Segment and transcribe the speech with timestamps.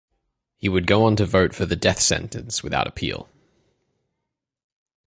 [0.57, 3.29] He would go on to vote for the death sentence without appeal.